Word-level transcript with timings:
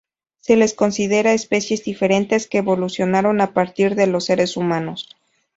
Se 0.39 0.55
les 0.55 0.73
considera 0.73 1.31
especies 1.33 1.83
diferentes, 1.83 2.47
que 2.47 2.57
evolucionaron 2.57 3.39
a 3.39 3.53
partir 3.53 3.93
de 3.93 4.07
los 4.07 4.25
seres 4.25 4.57
humanos. 4.57 5.15